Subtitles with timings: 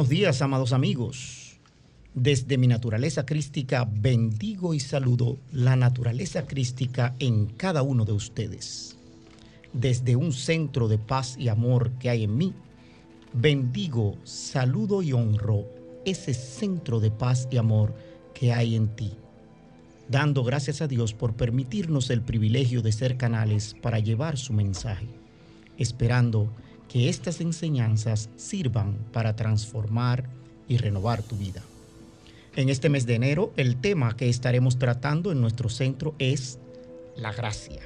[0.00, 1.58] Buenos días, amados amigos.
[2.14, 8.96] Desde mi naturaleza crística bendigo y saludo la naturaleza crística en cada uno de ustedes.
[9.74, 12.54] Desde un centro de paz y amor que hay en mí,
[13.34, 15.66] bendigo, saludo y honro
[16.06, 17.94] ese centro de paz y amor
[18.32, 19.12] que hay en ti.
[20.08, 25.08] Dando gracias a Dios por permitirnos el privilegio de ser canales para llevar su mensaje,
[25.76, 30.28] esperando que estas enseñanzas sirvan para transformar
[30.66, 31.62] y renovar tu vida.
[32.56, 36.58] En este mes de enero, el tema que estaremos tratando en nuestro centro es
[37.16, 37.80] la gracia.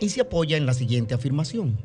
[0.00, 1.76] Y se apoya en la siguiente afirmación.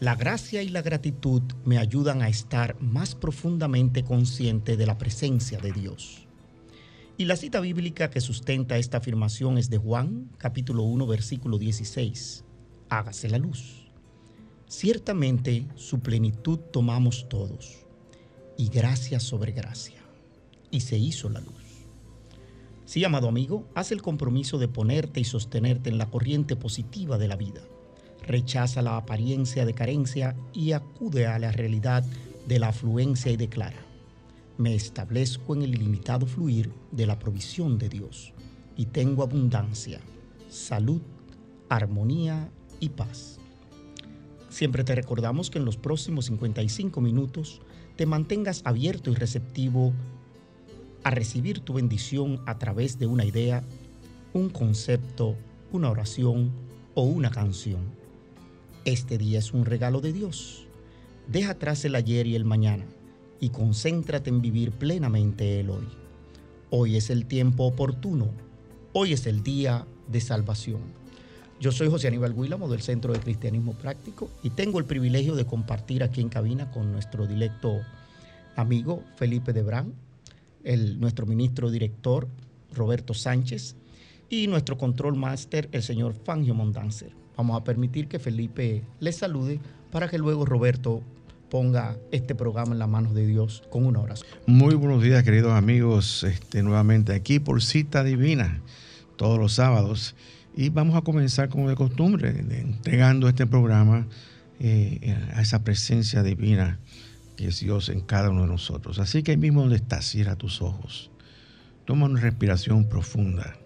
[0.00, 5.58] La gracia y la gratitud me ayudan a estar más profundamente consciente de la presencia
[5.58, 6.26] de Dios.
[7.16, 12.44] Y la cita bíblica que sustenta esta afirmación es de Juan, capítulo 1, versículo 16.
[12.88, 13.87] Hágase la luz.
[14.68, 17.86] Ciertamente su plenitud tomamos todos,
[18.58, 20.02] y gracia sobre gracia,
[20.70, 21.86] y se hizo la luz.
[22.84, 27.28] Sí, amado amigo, haz el compromiso de ponerte y sostenerte en la corriente positiva de
[27.28, 27.62] la vida.
[28.26, 32.04] Rechaza la apariencia de carencia y acude a la realidad
[32.46, 33.86] de la afluencia y declara,
[34.58, 38.34] me establezco en el ilimitado fluir de la provisión de Dios
[38.76, 40.00] y tengo abundancia,
[40.50, 41.00] salud,
[41.70, 42.50] armonía
[42.80, 43.38] y paz.
[44.58, 47.60] Siempre te recordamos que en los próximos 55 minutos
[47.94, 49.92] te mantengas abierto y receptivo
[51.04, 53.62] a recibir tu bendición a través de una idea,
[54.32, 55.36] un concepto,
[55.70, 56.50] una oración
[56.94, 57.82] o una canción.
[58.84, 60.66] Este día es un regalo de Dios.
[61.28, 62.84] Deja atrás el ayer y el mañana
[63.38, 65.86] y concéntrate en vivir plenamente el hoy.
[66.70, 68.32] Hoy es el tiempo oportuno.
[68.92, 70.97] Hoy es el día de salvación.
[71.60, 75.44] Yo soy José Aníbal Guílamo del Centro de Cristianismo Práctico y tengo el privilegio de
[75.44, 77.80] compartir aquí en cabina con nuestro directo
[78.54, 79.92] amigo Felipe Debrán,
[80.62, 82.28] el, nuestro ministro director
[82.72, 83.74] Roberto Sánchez
[84.30, 87.10] y nuestro control máster el señor Fangio Mondanzer.
[87.36, 89.58] Vamos a permitir que Felipe les salude
[89.90, 91.02] para que luego Roberto
[91.50, 94.30] ponga este programa en las manos de Dios con una oración.
[94.46, 98.62] Muy buenos días queridos amigos, este, nuevamente aquí por cita divina
[99.16, 100.14] todos los sábados.
[100.58, 104.08] Y vamos a comenzar como de costumbre, entregando este programa
[104.58, 106.80] eh, a esa presencia divina
[107.36, 108.98] que es Dios en cada uno de nosotros.
[108.98, 111.12] Así que ahí mismo donde estás, cierra tus ojos,
[111.84, 113.56] toma una respiración profunda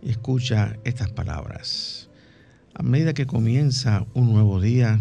[0.00, 2.08] y escucha estas palabras.
[2.72, 5.00] A medida que comienza un nuevo día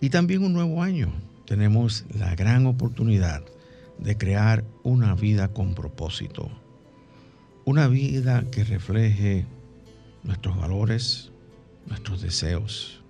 [0.00, 1.12] y también un nuevo año,
[1.44, 3.42] tenemos la gran oportunidad
[3.98, 6.50] de crear una vida con propósito.
[7.66, 9.44] Una vida que refleje
[10.22, 11.30] nuestros valores,
[11.86, 13.00] nuestros deseos.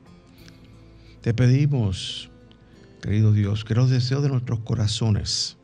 [1.20, 2.30] Te pedimos,
[3.02, 5.56] querido Dios, que los deseos de nuestros corazones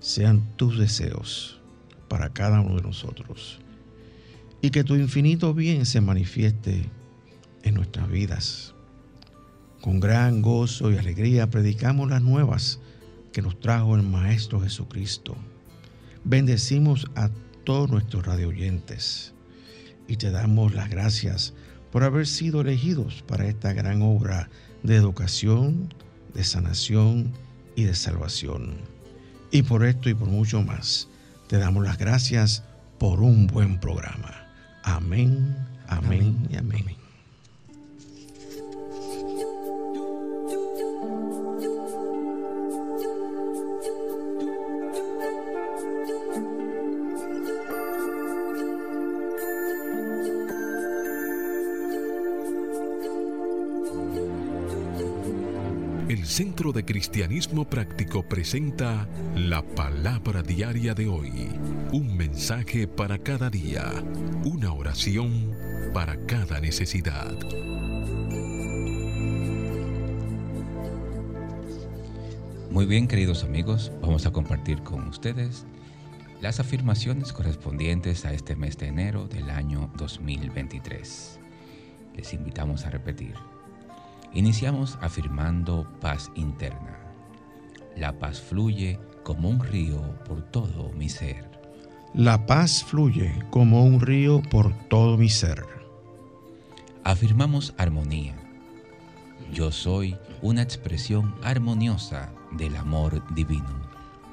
[0.00, 1.60] sean tus deseos
[2.08, 3.60] para cada uno de nosotros
[4.60, 6.88] y que tu infinito bien se manifieste
[7.62, 8.74] en nuestras vidas.
[9.80, 12.78] Con gran gozo y alegría predicamos las nuevas
[13.32, 15.36] que nos trajo el Maestro Jesucristo.
[16.24, 17.30] Bendecimos a
[17.64, 19.32] todos nuestros radioyentes
[20.12, 21.54] y te damos las gracias
[21.90, 24.50] por haber sido elegidos para esta gran obra
[24.82, 25.94] de educación,
[26.34, 27.32] de sanación
[27.76, 28.74] y de salvación.
[29.50, 31.08] Y por esto y por mucho más,
[31.48, 32.62] te damos las gracias
[32.98, 34.48] por un buen programa.
[34.82, 35.56] Amén,
[35.88, 37.01] amén, y amén.
[56.32, 59.06] Centro de Cristianismo Práctico presenta
[59.36, 61.50] la palabra diaria de hoy.
[61.92, 63.84] Un mensaje para cada día.
[64.42, 65.54] Una oración
[65.92, 67.36] para cada necesidad.
[72.70, 75.66] Muy bien, queridos amigos, vamos a compartir con ustedes
[76.40, 81.38] las afirmaciones correspondientes a este mes de enero del año 2023.
[82.16, 83.34] Les invitamos a repetir.
[84.34, 86.98] Iniciamos afirmando paz interna.
[87.96, 91.50] La paz fluye como un río por todo mi ser.
[92.14, 95.64] La paz fluye como un río por todo mi ser.
[97.04, 98.34] Afirmamos armonía.
[99.52, 103.82] Yo soy una expresión armoniosa del amor divino.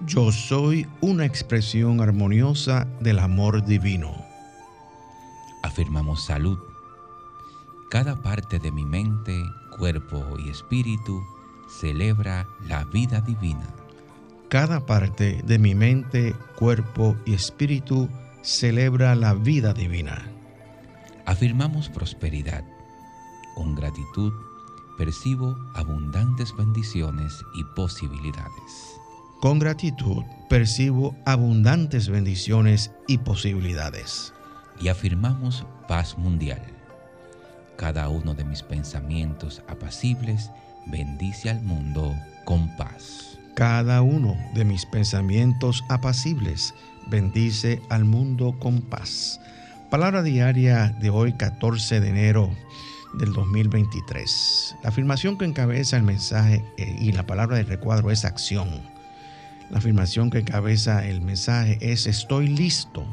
[0.06, 4.16] Yo soy una expresión armoniosa del amor divino.
[5.62, 6.58] Afirmamos salud.
[7.90, 9.44] Cada parte de mi mente,
[9.80, 11.26] cuerpo y espíritu
[11.80, 13.66] celebra la vida divina.
[14.50, 18.10] Cada parte de mi mente, cuerpo y espíritu
[18.42, 20.22] celebra la vida divina.
[21.26, 22.66] Afirmamos prosperidad.
[23.56, 24.34] Con gratitud
[24.98, 29.00] percibo abundantes bendiciones y posibilidades.
[29.40, 34.34] Con gratitud percibo abundantes bendiciones y posibilidades.
[34.82, 36.79] Y afirmamos paz mundial.
[37.80, 40.52] Cada uno de mis pensamientos apacibles
[40.86, 43.40] bendice al mundo con paz.
[43.56, 46.74] Cada uno de mis pensamientos apacibles
[47.08, 49.40] bendice al mundo con paz.
[49.90, 52.52] Palabra diaria de hoy 14 de enero
[53.18, 54.76] del 2023.
[54.84, 58.68] La afirmación que encabeza el mensaje eh, y la palabra de recuadro es acción.
[59.70, 63.06] La afirmación que encabeza el mensaje es estoy listo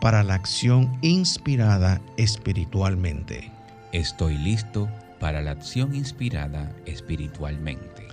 [0.00, 3.56] para la acción inspirada espiritualmente.
[3.92, 4.88] Estoy listo
[5.18, 8.08] para la acción inspirada espiritualmente.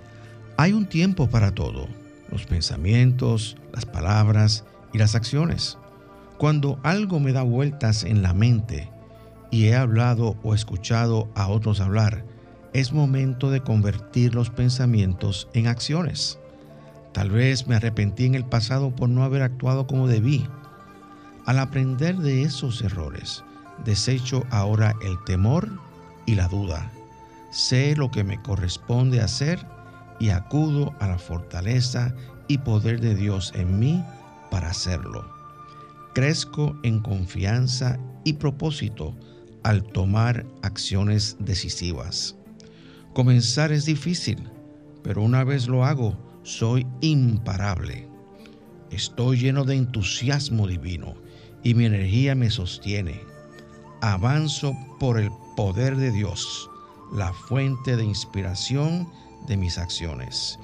[0.58, 1.88] Hay un tiempo para todo,
[2.32, 4.64] los pensamientos, las palabras
[4.94, 5.78] y las acciones.
[6.38, 8.90] Cuando algo me da vueltas en la mente
[9.52, 12.26] y he hablado o escuchado a otros hablar,
[12.72, 16.40] es momento de convertir los pensamientos en acciones.
[17.14, 20.46] Tal vez me arrepentí en el pasado por no haber actuado como debí.
[21.46, 23.45] Al aprender de esos errores,
[23.84, 25.70] desecho ahora el temor
[26.26, 26.92] y la duda.
[27.52, 29.66] Sé lo que me corresponde hacer
[30.20, 32.14] y acudo a la fortaleza
[32.48, 34.04] y poder de Dios en mí
[34.52, 35.30] para hacerlo.
[36.14, 39.16] Crezco en confianza y propósito
[39.64, 42.36] al tomar acciones decisivas.
[43.14, 44.50] Comenzar es difícil,
[45.04, 48.08] pero una vez lo hago, soy imparable.
[48.92, 51.16] Estoy lleno de entusiasmo divino
[51.64, 53.35] y mi energía me sostiene.
[54.02, 56.70] Avanzo por el poder de Dios,
[57.14, 59.10] la fuente de inspiración
[59.48, 60.60] de mis acciones.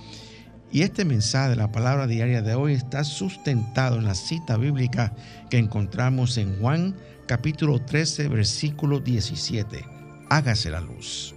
[0.71, 5.13] Y este mensaje de la palabra diaria de hoy está sustentado en la cita bíblica
[5.49, 6.95] que encontramos en Juan
[7.27, 9.85] capítulo 13, versículo 17.
[10.29, 11.35] Hágase la luz.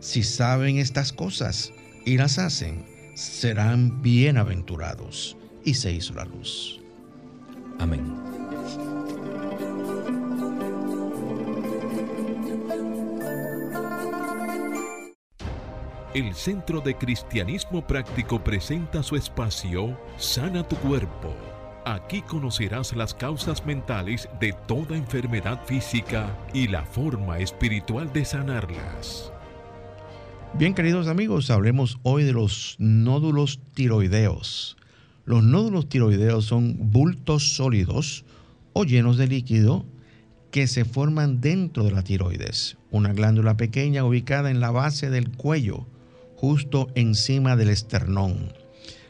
[0.00, 1.72] Si saben estas cosas
[2.06, 2.84] y las hacen,
[3.14, 5.36] serán bienaventurados.
[5.64, 6.80] Y se hizo la luz.
[7.78, 8.39] Amén.
[16.14, 21.34] El Centro de Cristianismo Práctico presenta su espacio Sana tu Cuerpo
[21.84, 29.32] Aquí conocerás las causas mentales de toda enfermedad física y la forma espiritual de sanarlas.
[30.54, 34.76] Bien, queridos amigos, hablemos hoy de los nódulos tiroideos.
[35.24, 38.24] Los nódulos tiroideos son bultos sólidos
[38.74, 39.86] o llenos de líquido
[40.50, 45.30] que se forman dentro de la tiroides, una glándula pequeña ubicada en la base del
[45.30, 45.86] cuello,
[46.40, 48.54] justo encima del esternón.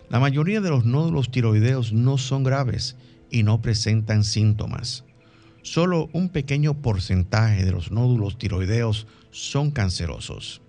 [0.09, 2.97] La mayoría de los nódulos tiroideos no son graves
[3.31, 5.05] y no presentan síntomas.
[5.63, 10.61] Solo un pequeño porcentaje de los nódulos tiroideos son cancerosos.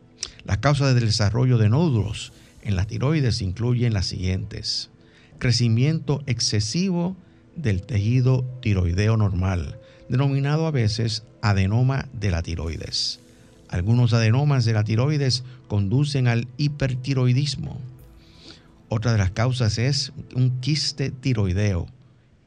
[0.46, 4.91] Las causas del desarrollo de nódulos en la tiroides incluyen las siguientes.
[5.39, 7.18] Crecimiento excesivo
[7.56, 13.20] del tejido tiroideo normal, denominado a veces adenoma de la tiroides.
[13.72, 17.80] Algunos adenomas de la tiroides conducen al hipertiroidismo
[18.94, 21.88] otra de las causas es un quiste tiroideo,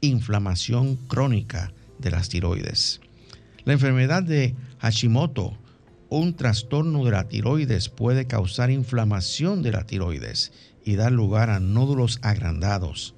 [0.01, 3.01] inflamación crónica de las tiroides.
[3.63, 5.57] La enfermedad de Hashimoto,
[6.09, 10.51] un trastorno de la tiroides, puede causar inflamación de la tiroides
[10.83, 13.15] y dar lugar a nódulos agrandados.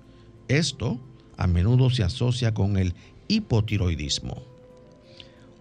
[0.48, 0.98] Esto
[1.36, 2.96] a menudo se asocia con el
[3.28, 4.47] hipotiroidismo.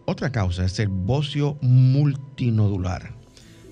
[0.08, 3.12] Otra causa es el bocio multinodular.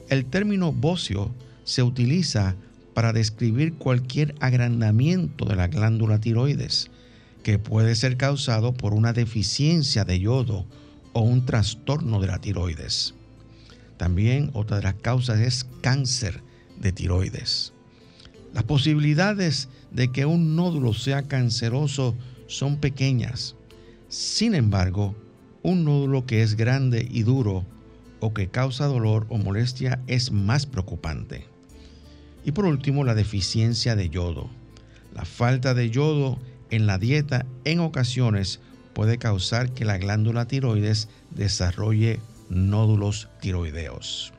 [0.08, 2.56] El término bocio se utiliza
[2.92, 6.90] para describir cualquier agrandamiento de la glándula tiroides,
[7.44, 10.66] que puede ser causado por una deficiencia de yodo
[11.12, 13.14] o un trastorno de la tiroides.
[13.96, 16.42] También otra de las causas es cáncer
[16.80, 17.72] de tiroides.
[18.52, 22.16] Las posibilidades de que un nódulo sea canceroso
[22.48, 23.54] son pequeñas.
[24.08, 25.14] Sin embargo,
[25.64, 27.64] un nódulo que es grande y duro
[28.20, 31.46] o que causa dolor o molestia es más preocupante.
[32.44, 34.48] Y por último, la deficiencia de yodo.
[35.14, 36.38] La falta de yodo
[36.70, 38.60] en la dieta en ocasiones
[38.92, 44.32] puede causar que la glándula tiroides desarrolle nódulos tiroideos.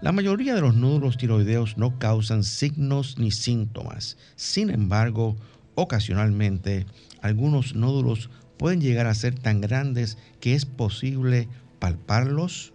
[0.00, 4.16] La mayoría de los nódulos tiroideos no causan signos ni síntomas.
[4.34, 5.36] Sin embargo,
[5.76, 6.86] ocasionalmente
[7.22, 11.48] algunos nódulos pueden llegar a ser tan grandes que es posible
[11.78, 12.72] palparlos,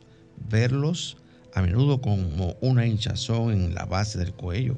[0.50, 1.18] verlos,
[1.54, 4.78] a menudo como una hinchazón en la base del cuello.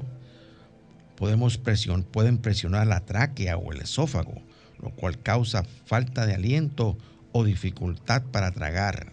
[1.16, 1.58] Podemos
[2.10, 4.42] pueden presionar la tráquea o el esófago,
[4.82, 6.98] lo cual causa falta de aliento
[7.32, 9.12] o dificultad para tragar.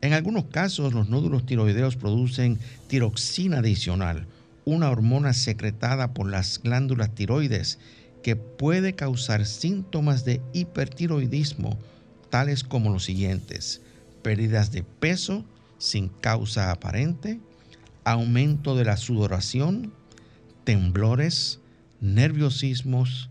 [0.00, 2.58] En algunos casos, los nódulos tiroideos producen
[2.88, 4.26] tiroxina adicional,
[4.64, 7.78] una hormona secretada por las glándulas tiroides
[8.22, 11.78] que puede causar síntomas de hipertiroidismo,
[12.28, 13.80] tales como los siguientes:
[14.22, 15.44] pérdidas de peso
[15.78, 17.40] sin causa aparente,
[18.04, 19.92] aumento de la sudoración,
[20.64, 21.60] temblores,
[22.00, 23.30] nerviosismos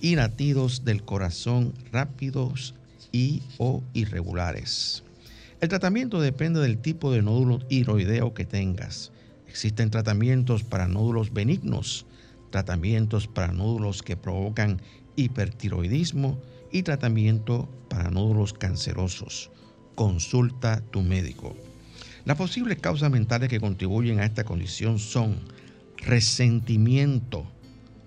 [0.00, 2.74] y latidos del corazón rápidos
[3.12, 5.02] y o irregulares.
[5.60, 9.12] El tratamiento depende del tipo de nódulo tiroideo que tengas.
[9.46, 12.06] Existen tratamientos para nódulos benignos,
[12.52, 14.80] tratamientos para nódulos que provocan
[15.16, 16.40] hipertiroidismo
[16.70, 19.50] y tratamiento para nódulos cancerosos.
[19.96, 21.56] Consulta tu médico.
[22.24, 25.40] Las posibles causas mentales que contribuyen a esta condición son
[25.96, 27.44] resentimiento,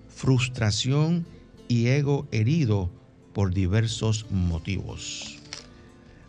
[0.08, 1.26] frustración
[1.68, 2.90] y ego herido
[3.34, 5.38] por diversos motivos.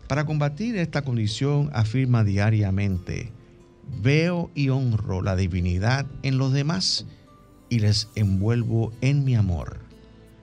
[0.07, 3.31] Para combatir esta condición afirma diariamente,
[4.01, 7.05] veo y honro la divinidad en los demás
[7.69, 9.79] y les envuelvo en mi amor.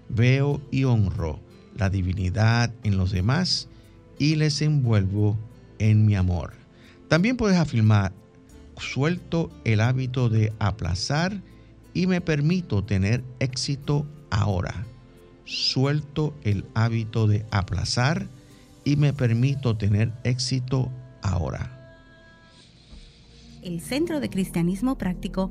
[0.08, 1.40] Veo y honro
[1.76, 3.68] la divinidad en los demás
[4.18, 5.36] y les envuelvo
[5.78, 6.52] en mi amor.
[7.08, 8.12] También puedes afirmar,
[8.78, 11.40] suelto el hábito de aplazar
[11.92, 14.86] y me permito tener éxito ahora.
[15.44, 18.28] Suelto el hábito de aplazar
[18.84, 20.90] y me permito tener éxito
[21.22, 21.70] ahora.
[23.62, 25.50] El Centro de Cristianismo Práctico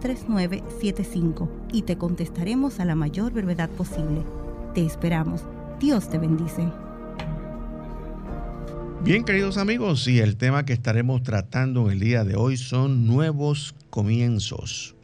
[0.00, 4.22] 3975 y te contestaremos a la mayor brevedad posible.
[4.74, 5.42] Te esperamos.
[5.80, 6.68] Dios te bendice.
[9.02, 13.74] Bien, queridos amigos, y el tema que estaremos tratando el día de hoy son nuevos
[13.90, 14.96] comienzos,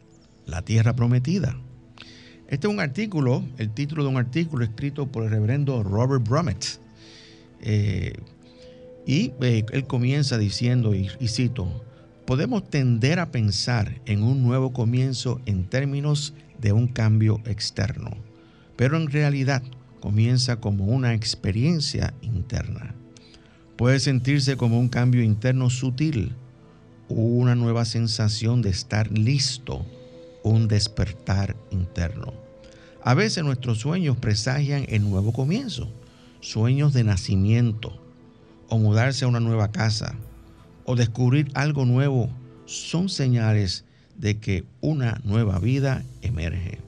[0.47, 1.55] la tierra prometida.
[2.47, 6.79] Este es un artículo, el título de un artículo escrito por el reverendo Robert Brummett.
[7.61, 8.13] Eh,
[9.05, 11.69] y eh, él comienza diciendo, y cito,
[12.25, 18.11] podemos tender a pensar en un nuevo comienzo en términos de un cambio externo,
[18.75, 19.63] pero en realidad
[19.99, 22.95] comienza como una experiencia interna.
[23.75, 26.35] Puede sentirse como un cambio interno sutil,
[27.09, 29.85] una nueva sensación de estar listo,
[30.43, 32.33] un despertar interno.
[33.03, 35.91] A veces nuestros sueños presagian el nuevo comienzo,
[36.39, 37.99] sueños de nacimiento,
[38.69, 40.15] o mudarse a una nueva casa,
[40.91, 42.29] o descubrir algo nuevo
[42.65, 43.85] son señales
[44.17, 46.79] de que una nueva vida emerge.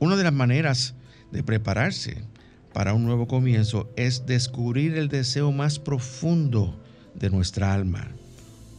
[0.00, 0.96] Una de las maneras
[1.30, 2.24] de prepararse
[2.72, 6.76] para un nuevo comienzo es descubrir el deseo más profundo
[7.14, 8.08] de nuestra alma.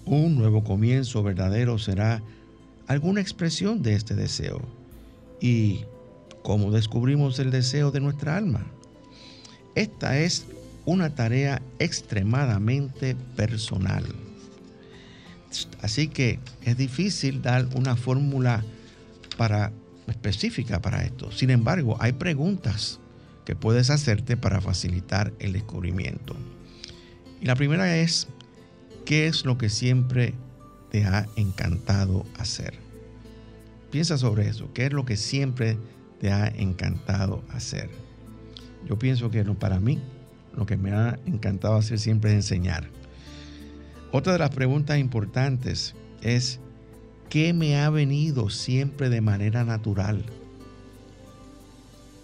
[0.04, 2.22] Un nuevo comienzo verdadero será
[2.88, 4.62] alguna expresión de este deseo.
[5.40, 5.86] ¿Y
[6.44, 8.68] cómo descubrimos el deseo de nuestra alma?
[9.74, 10.48] Esta es
[10.88, 14.06] una tarea extremadamente personal.
[15.82, 18.64] Así que es difícil dar una fórmula
[19.36, 19.74] para,
[20.08, 21.30] específica para esto.
[21.34, 23.02] Sin embargo, hay preguntas
[23.44, 26.38] que puedes hacerte para facilitar el descubrimiento.
[27.42, 28.30] Y la primera es,
[29.06, 30.36] ¿qué es lo que siempre
[30.90, 32.76] te ha encantado hacer?
[33.92, 34.72] Piensa sobre eso.
[34.74, 35.78] ¿Qué es lo que siempre
[36.22, 37.90] te ha encantado hacer?
[38.88, 40.00] Yo pienso que para mí
[40.58, 42.90] lo que me ha encantado hacer siempre es enseñar.
[44.12, 46.60] Otra de las preguntas importantes es,
[47.30, 50.26] ¿qué me ha venido siempre de manera natural?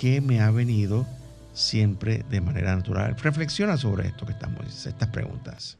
[0.03, 1.07] que me ha venido
[1.53, 3.15] siempre de manera natural.
[3.23, 5.77] Reflexiona sobre esto que estamos, estas preguntas.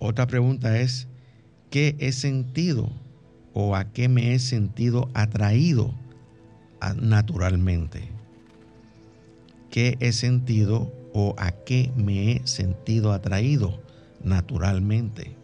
[0.00, 1.06] Otra pregunta es,
[1.70, 2.90] ¿qué he sentido
[3.54, 5.94] o a qué me he sentido atraído
[7.00, 8.08] naturalmente?
[9.70, 13.82] ¿Qué he sentido o a qué me he sentido atraído
[14.22, 15.34] naturalmente?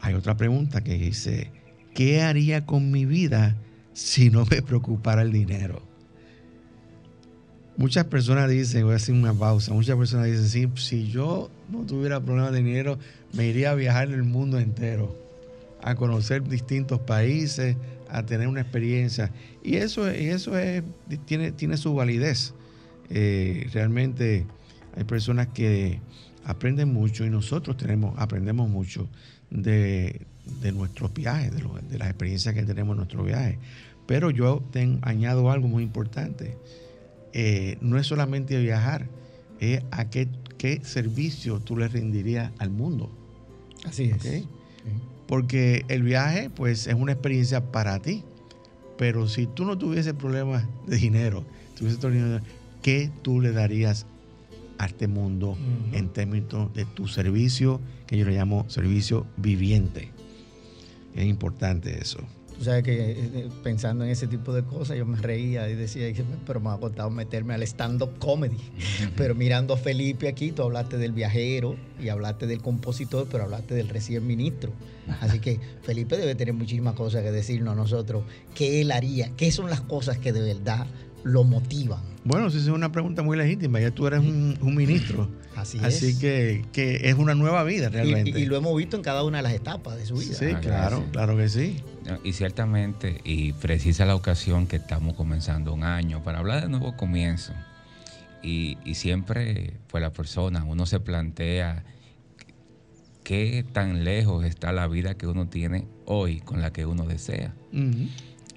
[0.00, 1.50] Hay otra pregunta que dice,
[1.94, 3.56] ¿qué haría con mi vida
[3.94, 5.80] si no me preocupara el dinero?
[7.78, 12.20] Muchas personas dicen, voy a hacer una pausa, muchas personas dicen, si yo no tuviera
[12.20, 12.98] problemas de dinero,
[13.32, 15.16] me iría a viajar el mundo entero,
[15.80, 17.76] a conocer distintos países,
[18.10, 19.32] a tener una experiencia.
[19.64, 20.82] Y eso, eso es,
[21.24, 22.52] tiene, tiene su validez.
[23.14, 24.46] Eh, realmente
[24.96, 26.00] hay personas que
[26.44, 29.06] aprenden mucho y nosotros tenemos, aprendemos mucho
[29.50, 30.26] de,
[30.74, 33.58] nuestros viajes, de, las experiencias que tenemos en nuestros viajes.
[34.06, 34.62] Pero yo
[35.02, 36.56] añado algo muy importante.
[37.34, 39.06] Eh, no es solamente viajar,
[39.60, 43.10] es a qué, qué servicio tú le rendirías al mundo.
[43.84, 44.44] Así es.
[45.26, 48.24] Porque el viaje, pues, es una experiencia para ti.
[48.96, 51.44] Pero si tú no tuvieses problemas de dinero,
[52.82, 54.06] ¿qué tú le darías
[54.78, 55.56] a este mundo
[55.92, 60.10] en términos de tu servicio, que yo le llamo servicio viviente?
[61.14, 62.18] Es importante eso.
[62.58, 65.74] Tú sabes que eh, eh, pensando en ese tipo de cosas, yo me reía y
[65.74, 66.06] decía,
[66.46, 68.58] pero me ha costado meterme al stand-up comedy.
[69.16, 73.74] pero mirando a Felipe aquí, tú hablaste del viajero y hablaste del compositor, pero hablaste
[73.74, 74.72] del recién ministro.
[75.20, 78.24] Así que Felipe debe tener muchísimas cosas que decirnos a nosotros,
[78.54, 80.86] qué él haría, qué son las cosas que de verdad
[81.24, 82.00] lo motivan.
[82.24, 83.80] Bueno, sí, es una pregunta muy legítima.
[83.80, 85.28] Ya tú eres un, ministro.
[85.56, 88.38] Así, Así que, que, es una nueva vida realmente.
[88.38, 90.34] Y, lo hemos visto en cada una de las etapas de su vida.
[90.34, 91.82] Sí, claro, claro que sí.
[92.24, 96.96] Y ciertamente, y precisa la ocasión que estamos comenzando un año para hablar de nuevo
[96.96, 97.52] comienzo.
[98.42, 101.84] Y, siempre, pues la persona, uno se plantea
[103.22, 107.54] qué tan lejos está la vida que uno tiene hoy con la que uno desea.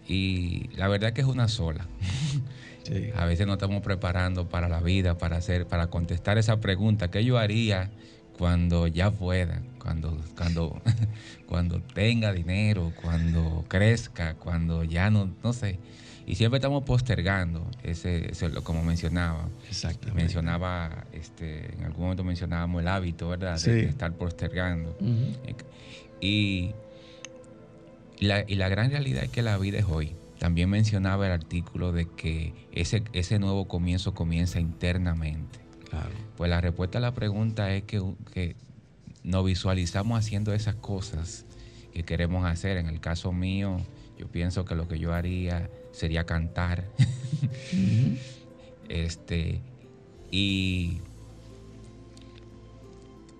[0.07, 1.87] Y la verdad que es una sola.
[3.15, 7.25] A veces no estamos preparando para la vida, para hacer, para contestar esa pregunta, ¿qué
[7.25, 7.89] yo haría
[8.37, 10.81] cuando ya pueda, cuando, cuando,
[11.47, 15.79] cuando tenga dinero, cuando crezca, cuando ya no, no sé?
[16.27, 18.31] Y siempre estamos postergando, ese,
[18.63, 19.47] como mencionaba.
[19.69, 20.21] Exactamente.
[20.21, 23.59] Mencionaba, este, en algún momento mencionábamos el hábito, ¿verdad?
[23.61, 24.97] De, estar postergando.
[26.19, 26.73] y,
[28.19, 30.15] la, y la gran realidad es que la vida es hoy.
[30.39, 35.59] También mencionaba el artículo de que ese, ese nuevo comienzo comienza internamente.
[35.89, 36.09] Claro.
[36.35, 38.55] Pues la respuesta a la pregunta es que, que
[39.23, 41.45] nos visualizamos haciendo esas cosas
[41.93, 42.77] que queremos hacer.
[42.77, 43.77] En el caso mío,
[44.17, 46.83] yo pienso que lo que yo haría sería cantar.
[48.89, 49.61] este,
[50.31, 50.99] y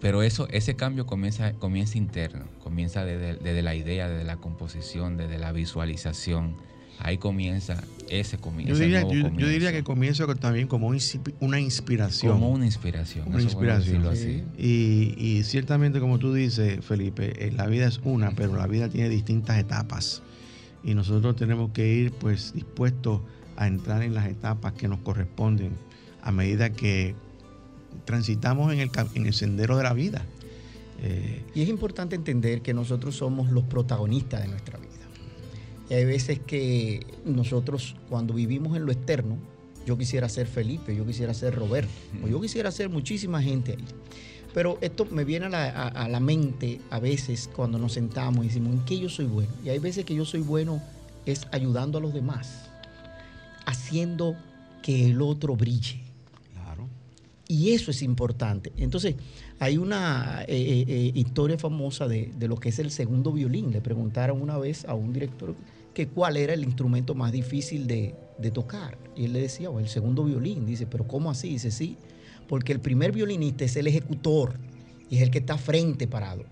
[0.06, 5.18] pero eso, ese cambio comienza, comienza interno, comienza desde, desde, la idea, desde la composición,
[5.18, 6.58] desde la visualización,
[7.00, 8.76] Ahí comienza ese comienzo.
[8.76, 10.94] Yo diría, yo, diría que comienza también como
[11.40, 12.34] una inspiración.
[12.34, 13.28] Como una inspiración.
[13.28, 14.06] Una inspiración.
[14.06, 14.44] Así.
[14.58, 19.10] Y, ciertamente, como tú dices, Felipe, eh, la vida es una, pero la vida tiene
[19.10, 20.22] distintas etapas.
[20.84, 23.22] Y nosotros tenemos que ir pues dispuestos
[23.58, 25.72] a entrar en las etapas que nos corresponden
[26.22, 27.16] a medida que
[28.06, 30.26] transitamos en el, en el sendero de la vida.
[31.54, 34.90] Y es importante entender que nosotros somos los protagonistas de nuestra vida.
[35.90, 39.38] Y hay veces que nosotros cuando vivimos en lo externo,
[39.86, 41.92] yo quisiera ser Felipe, yo quisiera ser Roberto,
[42.24, 43.86] o yo quisiera ser muchísima gente ahí.
[44.54, 48.86] Pero esto me viene a la, mente a veces cuando nos sentamos y decimos, ¿en
[48.86, 49.52] qué yo soy bueno?
[49.64, 50.82] Y hay veces que yo soy bueno
[51.26, 52.70] es ayudando a los demás,
[53.66, 54.36] haciendo
[54.82, 56.05] que el otro brille.
[57.48, 58.74] Y eso es importante.
[58.78, 59.16] Entonces,
[59.60, 63.72] hay una eh, eh, eh, historia famosa de, de, lo que es el segundo violín.
[63.72, 65.56] Le preguntaron una vez a un director
[65.96, 68.14] que cuál era el instrumento más difícil de,
[68.54, 68.98] tocar.
[69.16, 70.68] Y él le decía, el segundo violín.
[70.68, 71.50] Dice, pero ¿cómo así?
[71.50, 71.98] Dice, sí,
[72.48, 74.60] porque el primer violinista es el ejecutor
[75.10, 76.44] y es el que está frente parado.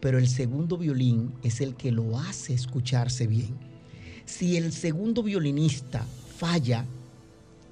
[0.00, 3.56] Pero el segundo violín es el que lo hace escucharse bien.
[4.26, 6.04] Si el segundo violinista
[6.36, 6.84] falla,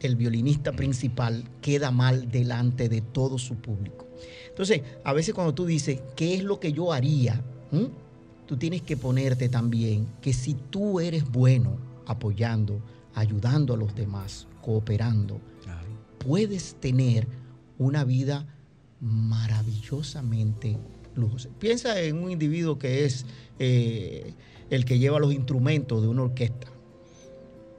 [0.00, 4.06] el violinista principal queda mal delante de todo su público.
[4.48, 7.42] Entonces, a veces cuando tú dices, ¿qué es lo que yo haría?
[7.70, 7.86] ¿Mm?
[8.48, 12.80] tú tienes que ponerte también que si tú eres bueno apoyando,
[13.14, 15.38] ayudando a los demás, cooperando,
[16.18, 17.28] puedes tener
[17.76, 18.46] una vida
[19.00, 20.78] maravillosamente
[21.14, 21.50] lujosa.
[21.58, 23.26] Piensa en un individuo que es
[23.58, 24.32] eh,
[24.70, 26.68] el que lleva los instrumentos de una orquesta.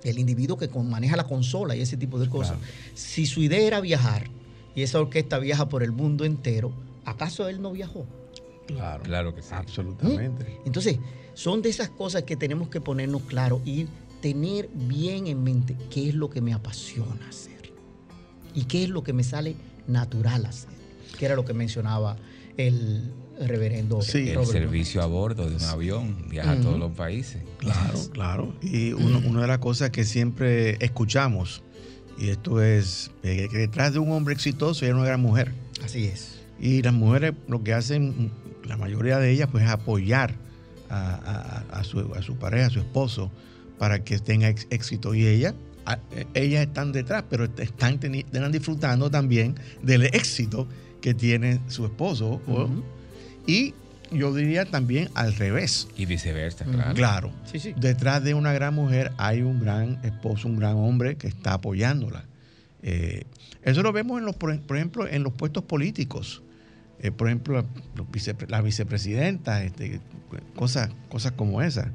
[0.03, 2.57] El individuo que maneja la consola y ese tipo de cosas.
[2.93, 4.29] Si su idea era viajar
[4.75, 6.71] y esa orquesta viaja por el mundo entero,
[7.05, 8.05] ¿acaso él no viajó?
[8.67, 9.49] Claro, claro que sí.
[9.51, 10.43] Absolutamente.
[10.43, 10.67] ¿Mm?
[10.67, 10.99] Entonces,
[11.33, 13.87] son de esas cosas que tenemos que ponernos claro y
[14.21, 17.71] tener bien en mente qué es lo que me apasiona hacer
[18.53, 19.55] y qué es lo que me sale
[19.87, 20.69] natural hacer,
[21.17, 22.17] que era lo que mencionaba
[22.57, 24.01] el reverendo.
[24.01, 27.41] Sí, el servicio a bordo de un avión, viaja a todos los países.
[27.57, 28.53] Claro, claro.
[28.61, 31.63] Y una de las cosas que siempre escuchamos,
[32.17, 35.53] y esto es eh, que detrás de un hombre exitoso hay una gran mujer.
[35.83, 36.39] Así es.
[36.59, 38.31] Y las mujeres lo que hacen,
[38.65, 40.35] la mayoría de ellas, pues es apoyar
[40.89, 43.31] a, su, a su pareja, a su esposo,
[43.77, 45.15] para que tenga éxito.
[45.15, 45.53] Y ella
[46.33, 50.67] ellas están detrás, pero están, están disfrutando también del éxito
[51.01, 52.41] que tiene su esposo.
[53.45, 53.73] Y
[54.11, 55.87] yo diría también al revés.
[55.95, 56.93] Y viceversa, claro.
[56.93, 57.31] Claro.
[57.77, 62.25] Detrás de una gran mujer hay un gran esposo, un gran hombre que está apoyándola.
[62.81, 63.23] Eh,
[63.63, 66.43] eso lo vemos, en los, por, ejemplo, en los puestos políticos.
[67.01, 67.65] Eh, por ejemplo,
[68.47, 70.01] la, vicepresidenta, este,
[70.55, 71.87] cosas, cosas como esas.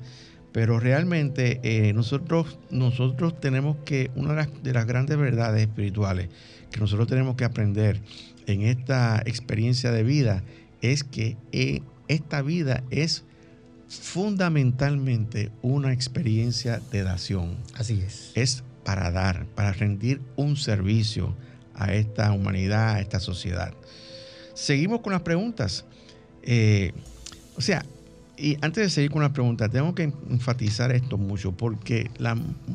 [0.52, 6.28] Pero realmente eh, nosotros, nosotros tenemos que, una de las, grandes verdades espirituales
[6.70, 8.00] que nosotros tenemos que aprender
[8.46, 10.42] en esta experiencia de vida
[10.92, 13.25] es que eh, esta vida es
[13.88, 17.57] fundamentalmente una experiencia de dación.
[17.75, 18.33] Así es.
[18.35, 21.35] Es para dar, para rendir un servicio
[21.75, 23.73] a esta humanidad, a esta sociedad.
[24.55, 25.85] Seguimos con las preguntas.
[26.42, 26.92] Eh,
[27.57, 27.85] o sea,
[28.37, 32.11] y antes de seguir con la pregunta, tengo que enfatizar esto mucho porque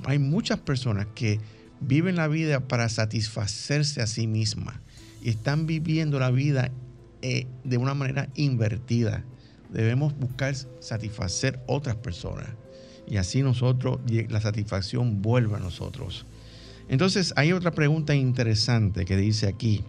[0.06, 1.40] hay muchas personas que
[1.82, 4.76] viven la vida para satisfacerse a sí mismas
[5.22, 6.72] y están viviendo la vida
[7.22, 9.24] eh, de una manera invertida.
[9.70, 12.48] Debemos buscar satisfacer otras personas
[13.08, 16.26] y así nosotros, la satisfacción vuelve a nosotros.
[16.88, 19.84] Entonces hay otra pregunta interesante que dice aquí,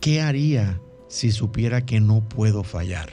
[0.00, 3.10] ¿qué haría si supiera que no puedo fallar?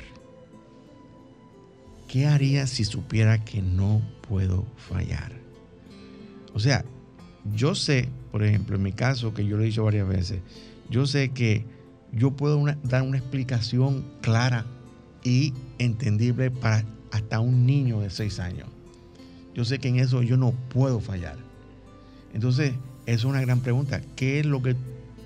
[2.08, 5.32] ¿qué haría si supiera que no puedo fallar?
[6.54, 6.84] O sea,
[7.54, 10.40] yo sé, por ejemplo, en mi caso, que yo lo he dicho varias veces,
[10.90, 11.66] yo sé que
[12.12, 14.66] yo puedo dar una explicación clara
[15.24, 18.68] y entendible para hasta un niño de seis años.
[19.54, 21.38] Yo sé que en eso yo no puedo fallar.
[22.34, 22.74] Entonces,
[23.06, 24.02] es una gran pregunta.
[24.16, 24.76] ¿Qué es lo que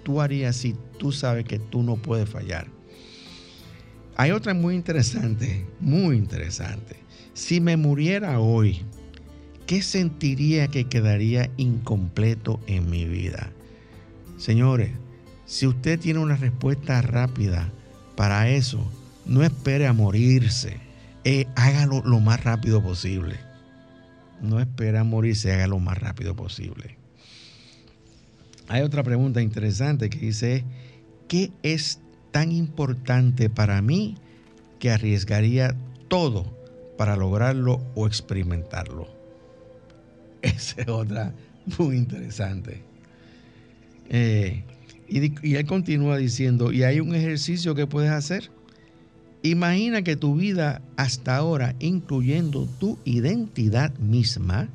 [0.04, 2.68] tú harías si tú sabes que tú no puedes fallar?
[4.16, 6.96] Hay otra muy interesante, muy interesante.
[7.34, 8.82] Si me muriera hoy,
[9.66, 13.52] ¿qué sentiría que quedaría incompleto en mi vida?
[14.38, 14.92] Señores,
[15.52, 17.70] si usted tiene una respuesta rápida
[18.16, 18.90] para eso,
[19.26, 20.78] no espere a morirse.
[21.26, 23.36] Eh, hágalo lo más rápido posible.
[24.42, 26.96] No espere a morirse, hágalo lo más rápido posible.
[28.70, 30.64] Hay otra pregunta interesante que dice,
[31.28, 32.00] ¿qué es
[32.32, 34.16] tan importante para mí
[34.80, 35.76] que arriesgaría
[36.08, 36.46] todo
[36.98, 39.10] para lograrlo o experimentarlo.
[40.42, 41.34] Esa es otra
[41.78, 42.84] muy interesante.
[44.08, 44.64] Eh,
[45.12, 48.50] y, él continúa diciendo, y hay un ejercicio que puedes hacer.
[49.44, 54.70] Imagina que tu vida hasta ahora, incluyendo tu identidad misma,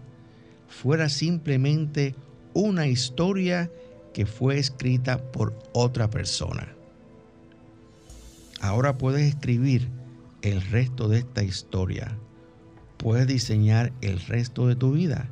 [0.68, 2.14] fuera simplemente
[2.52, 3.70] una historia
[4.12, 6.68] que fue escrita por otra persona.
[8.60, 9.88] Ahora puedes escribir
[10.42, 12.18] el resto de esta historia.
[12.98, 15.30] Puedes diseñar el resto de tu vida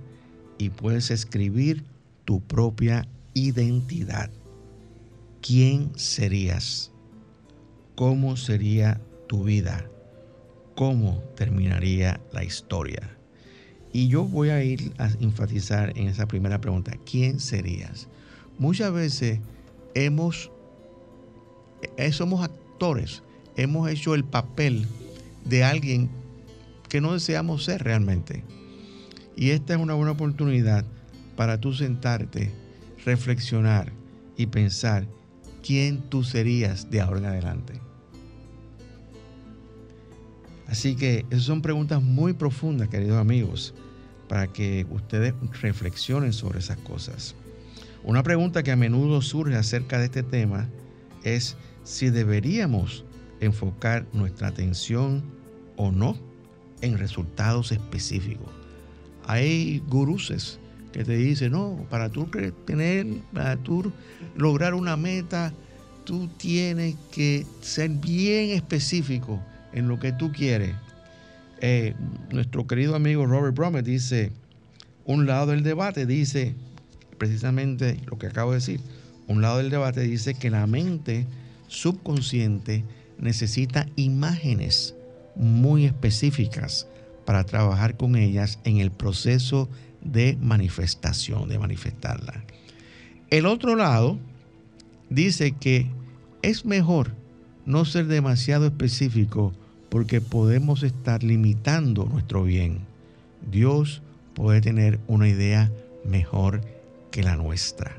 [0.56, 1.84] y puedes escribir
[2.24, 4.30] tu propia identidad.
[5.46, 6.90] ¿Quién serías?
[7.96, 9.90] ¿Cómo sería tu vida?
[10.74, 13.14] ¿Cómo terminaría la historia?
[13.92, 18.08] Y yo voy a ir a enfatizar en esa primera pregunta, ¿quién serías?
[18.58, 19.40] Muchas veces
[19.94, 20.50] hemos,
[21.98, 22.48] eh, somos
[23.56, 24.86] hemos hecho el papel
[25.44, 26.08] de alguien
[26.88, 28.44] que no deseamos ser realmente.
[29.36, 30.86] Y esta es una buena oportunidad
[31.36, 32.50] para tú sentarte,
[33.04, 33.92] reflexionar
[34.38, 35.06] y pensar
[35.64, 37.80] quién tú serías de ahora en adelante.
[40.66, 43.74] Así que esas son preguntas muy profundas, queridos amigos,
[44.28, 47.34] para que ustedes reflexionen sobre esas cosas.
[48.02, 50.68] Una pregunta que a menudo surge acerca de este tema
[51.22, 53.04] es si deberíamos
[53.40, 55.22] enfocar nuestra atención
[55.76, 56.16] o no
[56.82, 58.48] en resultados específicos.
[59.26, 60.58] Hay guruses
[60.94, 62.30] que te dicen, no, para tú
[62.64, 63.92] tener, para tú
[64.36, 65.52] lograr una meta,
[66.04, 70.72] tú tienes que ser bien específico en lo que tú quieres.
[71.60, 71.96] Eh,
[72.30, 74.30] nuestro querido amigo Robert Brummett dice,
[75.04, 76.54] un lado del debate dice
[77.18, 78.80] precisamente lo que acabo de decir.
[79.26, 81.26] Un lado del debate dice que la mente
[81.66, 82.84] subconsciente
[83.18, 84.94] necesita imágenes
[85.34, 86.86] muy específicas
[87.24, 89.68] para trabajar con ellas en el proceso
[90.04, 92.44] de manifestación, de manifestarla.
[93.30, 94.18] El otro lado
[95.10, 95.90] dice que
[96.42, 97.12] es mejor
[97.66, 99.52] no ser demasiado específico
[99.88, 102.80] porque podemos estar limitando nuestro bien.
[103.50, 104.02] Dios
[104.34, 105.70] puede tener una idea
[106.04, 106.60] mejor
[107.10, 107.96] que la nuestra.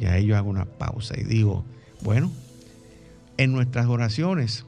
[0.00, 1.64] Y ahí yo hago una pausa y digo,
[2.02, 2.30] bueno,
[3.36, 4.64] en nuestras oraciones,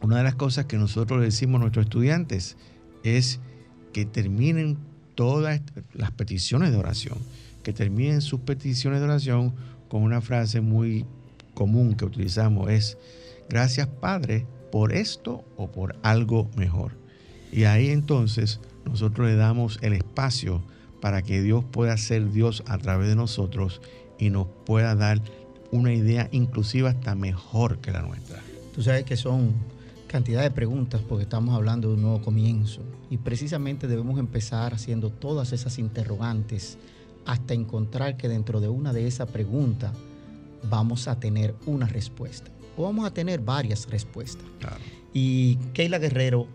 [0.00, 2.56] una de las cosas que nosotros le decimos a nuestros estudiantes
[3.04, 3.40] es
[3.92, 4.78] que terminen
[5.22, 5.60] todas
[5.94, 7.16] las peticiones de oración,
[7.62, 9.54] que terminen sus peticiones de oración
[9.86, 11.06] con una frase muy
[11.54, 12.98] común que utilizamos, es,
[13.48, 16.96] gracias Padre por esto o por algo mejor.
[17.52, 20.60] Y ahí entonces nosotros le damos el espacio
[21.00, 23.80] para que Dios pueda ser Dios a través de nosotros
[24.18, 25.22] y nos pueda dar
[25.70, 28.42] una idea inclusiva hasta mejor que la nuestra.
[28.74, 29.52] Tú sabes que son
[30.12, 35.08] cantidad de preguntas porque estamos hablando de un nuevo comienzo y precisamente debemos empezar haciendo
[35.08, 36.76] todas esas interrogantes
[37.24, 39.92] hasta encontrar que dentro de una de esas preguntas
[40.68, 44.44] vamos a tener una respuesta o vamos a tener varias respuestas.
[45.14, 46.46] Y Keila Guerrero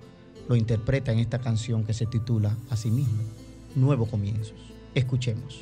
[0.48, 3.24] lo interpreta en esta canción que se titula así mismo,
[3.76, 4.54] Nuevo Comienzos.
[4.94, 5.62] Escuchemos.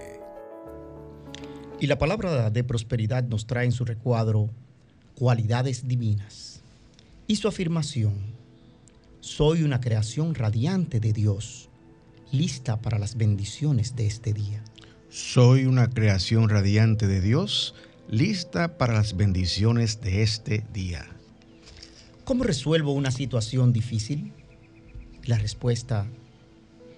[1.81, 4.51] Y la palabra de prosperidad nos trae en su recuadro
[5.15, 6.61] cualidades divinas.
[7.25, 8.13] Y su afirmación,
[9.19, 11.71] soy una creación radiante de Dios,
[12.31, 14.63] lista para las bendiciones de este día.
[15.09, 17.73] Soy una creación radiante de Dios,
[18.07, 21.07] lista para las bendiciones de este día.
[22.25, 24.33] ¿Cómo resuelvo una situación difícil?
[25.23, 26.05] La respuesta,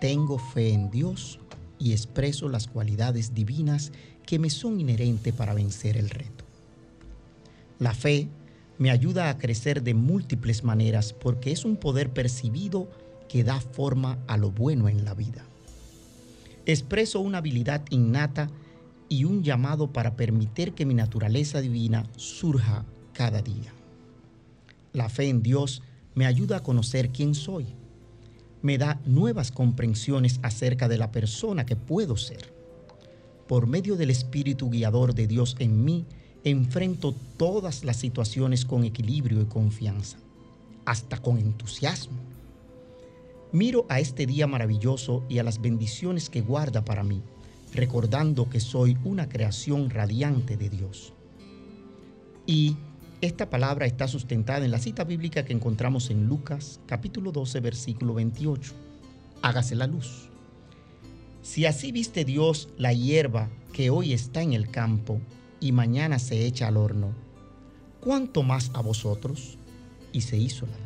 [0.01, 1.39] tengo fe en Dios
[1.79, 3.93] y expreso las cualidades divinas
[4.25, 6.43] que me son inherentes para vencer el reto.
[7.79, 8.27] La fe
[8.77, 12.89] me ayuda a crecer de múltiples maneras porque es un poder percibido
[13.27, 15.43] que da forma a lo bueno en la vida.
[16.65, 18.49] Expreso una habilidad innata
[19.09, 23.73] y un llamado para permitir que mi naturaleza divina surja cada día.
[24.93, 25.81] La fe en Dios
[26.15, 27.65] me ayuda a conocer quién soy.
[28.61, 32.52] Me da nuevas comprensiones acerca de la persona que puedo ser.
[33.47, 36.05] Por medio del Espíritu guiador de Dios en mí,
[36.43, 40.17] enfrento todas las situaciones con equilibrio y confianza,
[40.85, 42.19] hasta con entusiasmo.
[43.51, 47.21] Miro a este día maravilloso y a las bendiciones que guarda para mí,
[47.73, 51.13] recordando que soy una creación radiante de Dios.
[52.45, 52.75] Y
[53.21, 58.13] esta palabra está sustentada en la cita bíblica que encontramos en Lucas capítulo 12 versículo
[58.15, 58.73] 28.
[59.41, 60.32] Hágase la luz.
[61.43, 65.19] Si así viste Dios la hierba que hoy está en el campo
[65.59, 67.13] y mañana se echa al horno,
[67.99, 69.57] ¿cuánto más a vosotros?
[70.13, 70.83] Y se hizo la luz.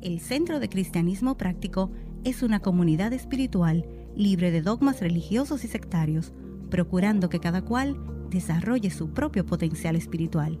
[0.00, 1.90] El Centro de Cristianismo Práctico
[2.22, 6.32] es una comunidad espiritual libre de dogmas religiosos y sectarios,
[6.70, 7.96] procurando que cada cual
[8.30, 10.60] desarrolle su propio potencial espiritual.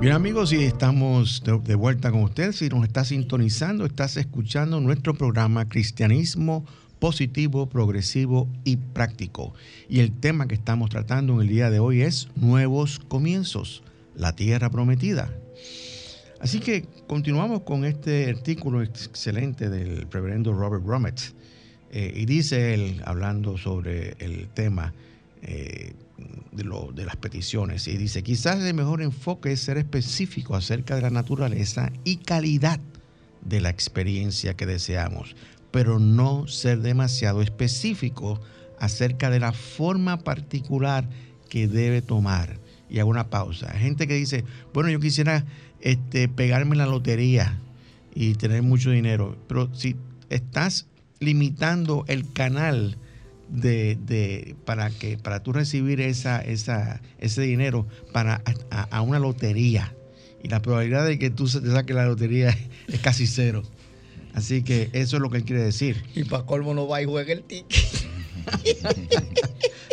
[0.00, 2.56] Bien amigos, y estamos de, vuelta con ustedes.
[2.56, 6.66] Si nos estás sintonizando, estás escuchando nuestro programa Cristianismo
[6.98, 9.54] positivo, progresivo y práctico.
[9.88, 13.82] Y el tema que estamos tratando en el día de hoy es nuevos comienzos,
[14.14, 15.32] la tierra prometida.
[16.40, 21.34] Así que continuamos con este artículo excelente del reverendo Robert Brumett.
[21.90, 24.92] Eh, y dice él, hablando sobre el tema
[25.42, 25.92] eh,
[26.52, 30.94] de, lo, de las peticiones, y dice, quizás el mejor enfoque es ser específico acerca
[30.96, 32.80] de la naturaleza y calidad
[33.42, 35.34] de la experiencia que deseamos
[35.74, 38.40] pero no ser demasiado específico
[38.78, 41.08] acerca de la forma particular
[41.48, 42.60] que debe tomar.
[42.88, 43.72] Y hago una pausa.
[43.72, 45.44] Hay gente que dice, bueno, yo quisiera
[45.80, 47.58] este, pegarme la lotería
[48.14, 49.96] y tener mucho dinero, pero si
[50.30, 50.86] estás
[51.18, 52.96] limitando el canal
[53.48, 59.94] de, para que para tú recibir esa, esa, ese dinero para a, una lotería
[60.42, 62.56] y la probabilidad de que tú te saques la lotería
[62.88, 63.62] es casi cero.
[64.34, 66.02] Así que eso es lo que él quiere decir.
[66.14, 67.84] Y para colmo no va y juega el ticket.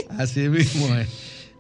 [0.18, 1.08] Así mismo es.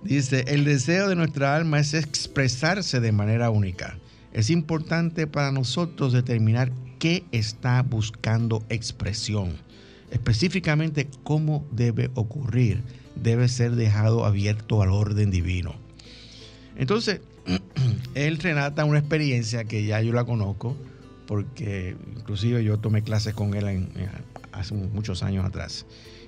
[0.03, 3.99] Dice, el deseo de nuestra alma es expresarse de manera única.
[4.33, 9.57] Es importante para nosotros determinar qué está buscando expresión.
[10.11, 12.83] Específicamente cómo debe ocurrir.
[13.15, 15.75] Debe ser dejado abierto al orden divino.
[16.77, 17.21] Entonces,
[18.15, 20.77] él relata una experiencia que ya yo la conozco
[21.31, 23.87] porque inclusive yo tomé clases con él
[24.51, 25.85] hace muchos años atrás.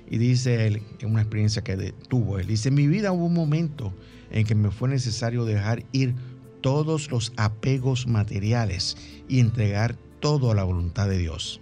[0.08, 3.34] Y dice él, en una experiencia que tuvo él, dice, en mi vida hubo un
[3.34, 3.92] momento
[4.30, 6.14] en que me fue necesario dejar ir
[6.62, 8.96] todos los apegos materiales
[9.28, 11.60] y entregar todo a la voluntad de Dios.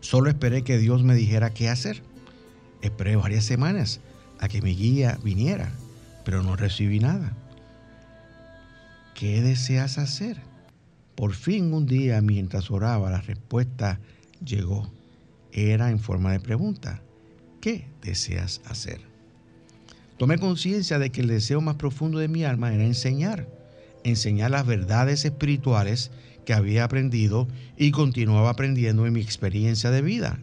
[0.00, 2.02] Solo esperé que Dios me dijera qué hacer.
[2.82, 4.00] Esperé varias semanas
[4.38, 5.70] a que mi guía viniera,
[6.24, 7.32] pero no recibí nada.
[9.14, 10.40] ¿Qué deseas hacer?
[11.14, 14.00] Por fin un día, mientras oraba, la respuesta
[14.44, 14.90] llegó.
[15.52, 17.02] Era en forma de pregunta.
[17.60, 19.10] ¿Qué deseas hacer?
[20.20, 23.48] tomé conciencia de que el deseo más profundo de mi alma era enseñar,
[24.04, 26.10] enseñar las verdades espirituales
[26.44, 30.38] que había aprendido y continuaba aprendiendo en mi experiencia de vida.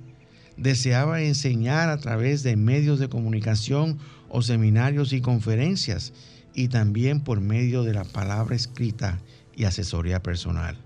[0.58, 6.14] Deseaba enseñar a través de medios de comunicación o seminarios y conferencias
[6.54, 9.20] y también por medio de la palabra escrita
[9.56, 10.78] y asesoría personal.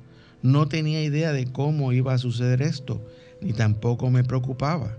[0.41, 3.01] No tenía idea de cómo iba a suceder esto,
[3.41, 4.97] ni tampoco me preocupaba.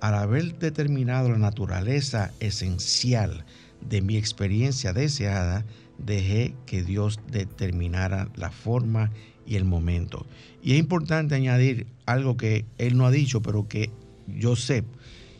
[0.00, 3.44] Al haber determinado la naturaleza esencial
[3.80, 5.64] de mi experiencia deseada,
[5.98, 9.10] dejé que Dios determinara la forma
[9.46, 10.26] y el momento.
[10.62, 13.90] Y es importante añadir algo que él no ha dicho, pero que
[14.26, 14.84] yo sé,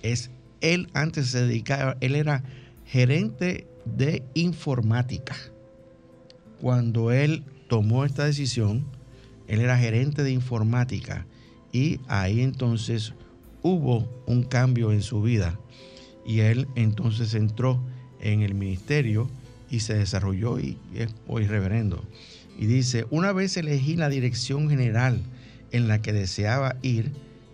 [0.03, 0.31] es
[0.61, 2.43] él antes se dedicaba, él era
[2.87, 5.37] gerente de informática.
[6.61, 8.87] Cuando él tomó esta decisión,
[9.47, 11.27] él era gerente de informática
[11.73, 13.15] y ahí entonces
[13.63, 15.59] hubo un cambio en su vida
[16.27, 17.83] y él entonces entró
[18.21, 19.29] en el ministerio
[19.71, 22.03] y se desarrolló y es hoy reverendo.
[22.59, 25.23] Y dice, una vez elegí la dirección general
[25.73, 27.13] en la que deseaba ir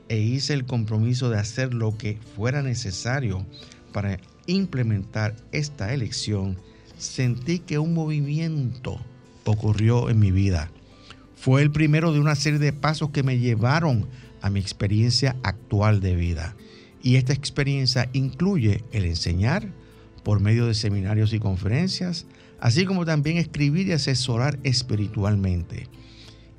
[0.09, 3.47] e hice el compromiso de hacer lo que fuera necesario
[3.93, 6.57] para implementar esta elección,
[6.99, 9.01] sentí que un movimiento
[9.45, 10.71] ocurrió en mi vida.
[11.37, 14.07] Fue el primero de una serie de pasos que me llevaron
[14.43, 16.55] a mi experiencia actual de vida.
[17.03, 19.69] Y esta experiencia incluye el enseñar
[20.23, 22.27] por medio de seminarios y conferencias,
[22.61, 25.89] así como también escribir y asesorar espiritualmente.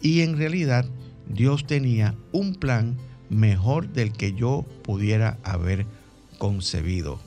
[0.02, 0.86] Y en realidad
[1.28, 2.98] Dios tenía un plan
[3.30, 5.86] mejor del que yo pudiera haber
[6.38, 7.20] concebido.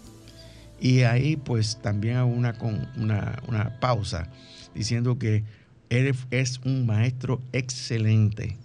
[0.80, 2.56] Y ahí pues también hago una,
[2.96, 4.28] una, una pausa
[4.74, 5.44] diciendo que
[5.88, 8.56] él es un maestro excelente.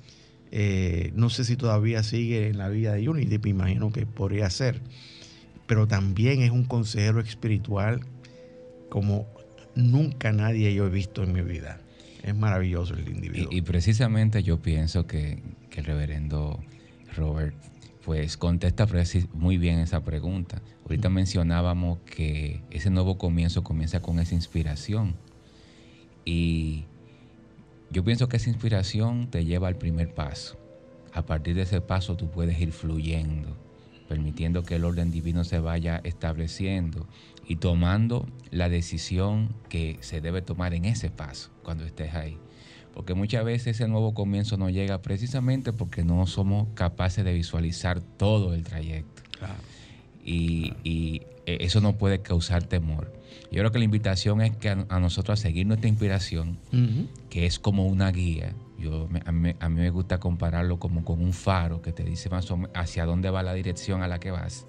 [0.52, 4.50] Eh, no sé si todavía sigue en la vida de Unity, me imagino que podría
[4.50, 4.82] ser.
[5.68, 8.02] Pero también es un consejero espiritual
[8.90, 9.28] como
[9.80, 11.80] nunca nadie yo he visto en mi vida.
[12.24, 13.50] Es maravilloso el individuo.
[13.52, 16.60] Y, precisamente yo pienso que, el reverendo
[17.16, 17.56] Robert
[18.04, 18.86] pues contesta
[19.34, 20.62] muy bien esa pregunta.
[20.84, 25.16] Ahorita mencionábamos que ese nuevo comienzo comienza con esa inspiración.
[26.26, 26.86] Y
[27.92, 30.58] yo pienso que esa inspiración te lleva al primer paso.
[31.14, 33.56] A partir de ese paso tú puedes ir fluyendo,
[34.08, 37.08] permitiendo que el orden divino se vaya estableciendo
[37.50, 42.38] y tomando la decisión que se debe tomar en ese paso cuando estés ahí.
[42.94, 48.02] Porque muchas veces ese nuevo comienzo no llega precisamente porque no somos capaces de visualizar
[48.02, 49.24] todo el trayecto.
[50.30, 53.12] Y, e, eso no puede causar temor.
[53.52, 56.60] Yo creo que la invitación es que a, nosotros a seguir nuestra inspiración,
[57.30, 58.54] que es como una guía.
[58.78, 62.58] Yo, a, mí, me gusta compararlo como con un faro que te dice más o
[62.58, 64.68] menos hacia dónde va la dirección a la que vas.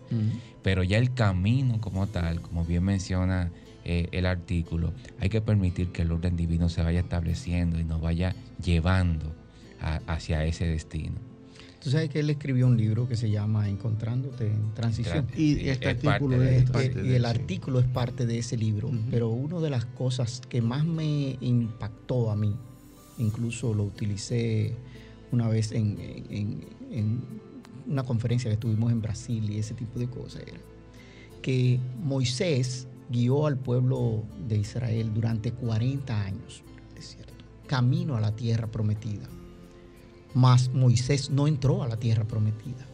[0.62, 3.50] Pero ya el camino como tal, como bien menciona
[3.84, 8.00] eh, el artículo, hay que permitir que el orden divino se vaya estableciendo y nos
[8.00, 9.34] vaya llevando
[10.06, 11.29] hacia ese destino.
[11.80, 15.26] Tú sabes que él escribió un libro que se llama Encontrándote en Transición.
[15.34, 16.64] Y, este artículo es,
[17.02, 18.90] y el artículo es parte de ese libro.
[19.10, 22.54] Pero una de las cosas que más me impactó a mí,
[23.16, 24.74] incluso lo utilicé
[25.32, 25.96] una vez en,
[26.90, 27.20] en
[27.86, 30.60] una conferencia que tuvimos en Brasil y ese tipo de cosas, era
[31.40, 36.62] que Moisés guió al pueblo de Israel durante 40 años,
[36.96, 37.32] es cierto,
[37.66, 39.28] camino a la tierra prometida
[40.34, 42.86] mas Moisés no entró a la tierra prometida.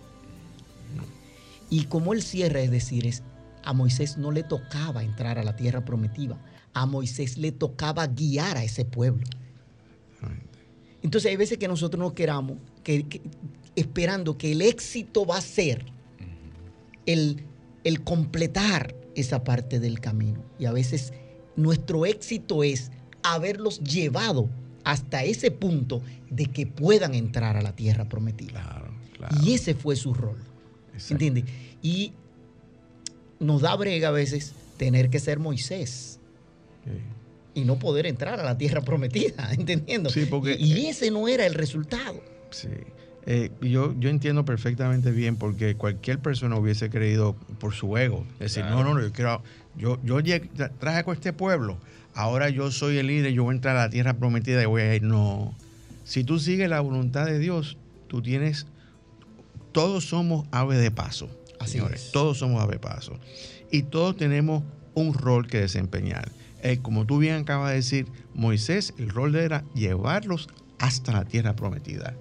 [1.69, 3.23] Y como él cierra, es decir, es,
[3.65, 6.39] a Moisés no le tocaba entrar a la tierra prometida,
[6.73, 9.25] a Moisés le tocaba guiar a ese pueblo.
[11.03, 13.21] Entonces hay veces que nosotros no queramos, que,
[13.75, 15.85] esperando que el éxito va a ser
[17.07, 17.45] el,
[17.85, 20.43] el completar esa parte del camino.
[20.59, 21.13] Y a veces
[21.57, 22.91] nuestro éxito es
[23.23, 24.49] haberlos llevado
[24.87, 28.89] hasta ese punto de que puedan entrar a la tierra prometida.
[29.43, 30.39] Y ese fue su rol.
[31.11, 31.45] ¿Entiendes?
[31.83, 32.13] Y
[33.41, 36.21] nos da brega a veces tener que ser Moisés.
[37.53, 40.09] Y no poder entrar a la tierra prometida, ¿entendiendo?
[40.09, 42.23] Sí, porque, y, ese no era el resultado.
[42.51, 42.69] Sí.
[43.27, 48.25] Eh, yo, yo entiendo perfectamente bien porque cualquier persona hubiese creído por su ego.
[48.39, 49.43] Decir, no, no, no, yo quiero,
[49.77, 50.21] yo, yo
[50.79, 51.77] traje con este pueblo
[52.17, 54.83] ahora yo soy el líder, yo voy a entrar a la tierra prometida y voy
[54.83, 55.03] a ir.
[55.03, 55.55] No.
[56.05, 57.77] Si tú sigues la voluntad de Dios,
[58.09, 58.67] tú tienes.
[59.71, 61.29] Todos somos aves de paso.
[61.61, 62.11] Así señores.
[62.13, 63.19] Todos somos aves de paso.
[63.71, 64.65] Y todos tenemos
[64.95, 66.31] un rol que desempeñar.
[66.63, 70.49] Eh, como tú bien acabas de decir, Moisés, el rol de era llevarlos
[70.79, 72.15] hasta la tierra prometida.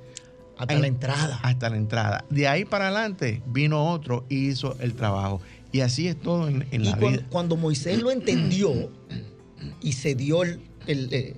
[0.58, 1.40] Hasta la entrada.
[1.42, 2.26] Hasta la entrada.
[2.30, 5.42] De ahí para adelante vino otro y hizo el trabajo.
[5.72, 7.28] Y así es todo en, y la cuando, vida.
[7.30, 8.90] cuando Moisés lo entendió
[9.82, 11.36] y se dio el, el, eh,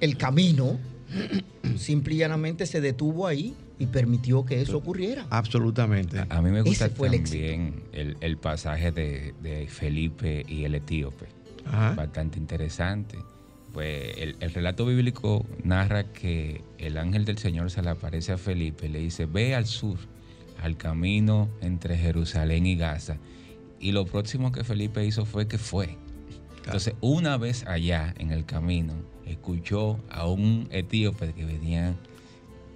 [0.00, 0.78] el camino,
[1.76, 5.26] simple y llanamente se detuvo ahí y permitió que eso ocurriera.
[5.30, 6.18] Absolutamente.
[6.18, 11.26] A, a mí me gusta también el, el pasaje de, de Felipe y el etíope.
[11.66, 11.94] Ajá.
[11.94, 13.18] Bastante interesante.
[13.72, 18.38] Pues el, el relato bíblico narra que el ángel del Señor se le aparece a
[18.38, 19.98] Felipe y le dice, ve al sur,
[20.62, 23.16] al camino entre Jerusalén y Gaza.
[23.80, 25.98] Y lo próximo que Felipe hizo fue que fue.
[26.66, 28.94] Entonces, una vez allá en el camino,
[29.26, 31.94] escuchó a un etíope que venía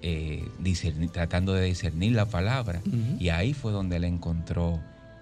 [0.01, 2.81] eh, discernir- tratando de discernir la palabra.
[3.19, 4.79] Y ahí fue donde él encontró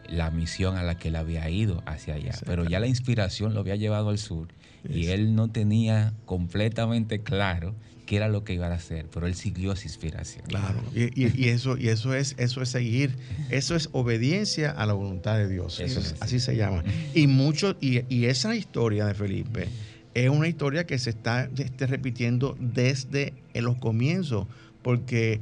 [0.08, 2.28] la misión a la que él había ido hacia allá.
[2.28, 2.46] Exacto.
[2.48, 4.48] Pero ya la inspiración lo había llevado al sur
[4.90, 9.36] y él no tenía completamente claro qué era lo que iba a hacer, pero él
[9.36, 10.46] siguió esa inspiración.
[10.48, 13.18] Claro, y, y- y eso, y eso es, eso es seguir,
[13.50, 15.80] eso es obediencia a la voluntad de Dios.
[15.82, 16.84] Eso es- así se llama.
[17.14, 19.68] Y mucho, y, y esa historia de Felipe
[20.14, 24.48] es una historia que se está este, repitiendo desde en los comienzos,
[24.82, 25.42] porque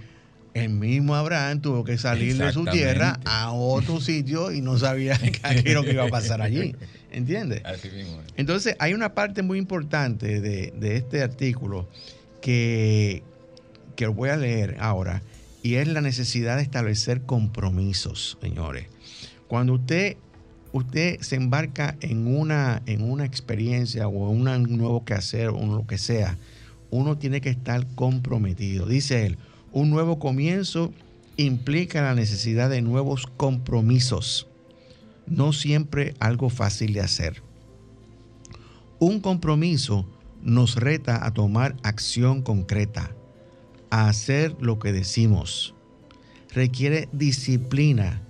[0.56, 5.18] el mismo Abraham tuvo que salir de su tierra a otro sitio y no sabía
[5.20, 6.74] qué era lo que iba a pasar allí.
[7.12, 7.62] ¿Entiendes?
[7.66, 8.22] Así mismo.
[8.22, 8.34] es.
[8.38, 11.90] Entonces, hay una parte muy importante de, de este artículo
[12.42, 13.22] que,
[13.98, 15.22] que voy a leer ahora,
[15.62, 18.88] y es la necesidad de establecer compromisos, señores.
[19.50, 20.16] Cuando usted,
[20.72, 25.86] usted se embarca en una, en una experiencia o en un nuevo quehacer o lo
[25.86, 26.38] que sea,
[26.92, 28.86] uno tiene que estar comprometido.
[28.86, 29.38] Dice él,
[29.76, 30.94] un nuevo comienzo
[31.36, 34.48] implica la necesidad de nuevos compromisos.
[35.28, 37.44] No siempre algo fácil de hacer.
[39.00, 40.08] Un compromiso
[40.42, 43.12] nos reta a tomar acción concreta,
[43.90, 45.76] a hacer lo que decimos.
[46.54, 48.22] Requiere disciplina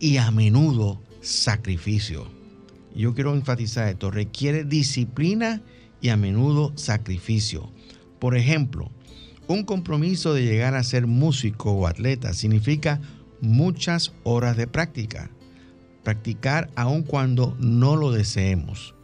[0.00, 2.26] y a menudo sacrificio.
[2.92, 5.62] Yo quiero enfatizar esto, requiere disciplina
[6.00, 7.70] y a menudo sacrificio.
[8.18, 8.90] Por ejemplo,
[9.52, 13.00] un compromiso de llegar a ser músico o atleta significa
[13.40, 15.30] muchas horas de práctica.
[16.02, 18.94] Practicar aun cuando no lo deseemos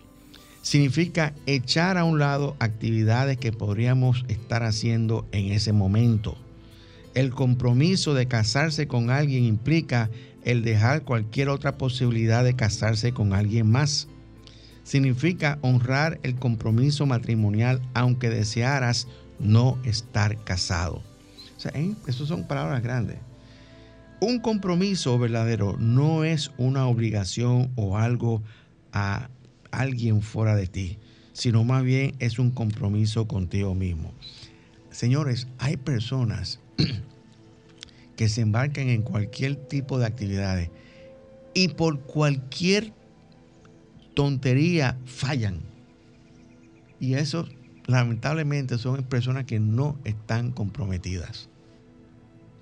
[0.68, 6.36] significa echar a un lado actividades que podríamos estar haciendo en ese momento.
[7.14, 10.10] El compromiso de casarse con alguien implica
[10.44, 14.08] el dejar cualquier otra posibilidad de casarse con alguien más.
[14.84, 19.08] Significa honrar el compromiso matrimonial aunque desearas
[19.38, 21.02] no estar casado.
[21.56, 21.94] O sea, ¿eh?
[22.06, 23.18] esas son palabras grandes.
[24.20, 28.42] Un compromiso verdadero no es una obligación o algo
[28.92, 29.28] a
[29.70, 30.98] alguien fuera de ti,
[31.32, 34.12] sino más bien es un compromiso contigo mismo.
[34.90, 36.60] Señores, hay personas
[38.16, 40.70] que se embarcan en cualquier tipo de actividades
[41.54, 42.92] y por cualquier
[44.14, 45.60] tontería fallan.
[46.98, 47.48] Y eso
[47.88, 51.48] lamentablemente son personas que no están comprometidas.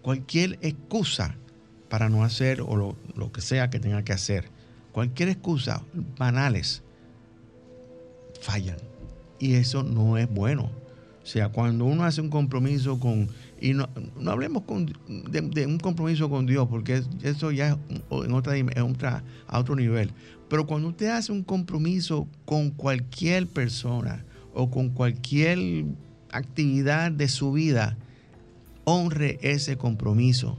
[0.00, 1.34] Cualquier excusa
[1.90, 4.48] para no hacer o lo, que sea que tenga que hacer,
[4.92, 5.82] cualquier excusa,
[6.16, 6.82] banales,
[8.40, 8.78] fallan.
[9.40, 10.70] Y eso no es bueno.
[11.22, 13.28] O sea, cuando uno hace un compromiso con,
[13.60, 14.62] y no, no hablemos
[15.08, 17.76] de un compromiso con Dios, porque eso ya es
[18.12, 20.12] en otra, en otra, a otro nivel.
[20.48, 24.24] Pero cuando usted hace un compromiso con cualquier persona
[24.56, 25.84] o con cualquier
[26.32, 27.96] actividad de su vida,
[28.84, 30.56] honre ese compromiso.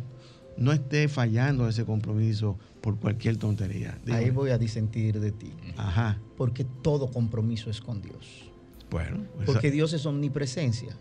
[0.58, 3.98] No esté fallando ese compromiso por cualquier tontería.
[4.12, 5.52] Ahí voy a disentir de ti.
[5.78, 6.20] Ajá.
[6.38, 8.50] Porque todo compromiso es con Dios.
[8.90, 9.20] Bueno.
[9.46, 10.96] Porque eso- Dios es omnipresencia.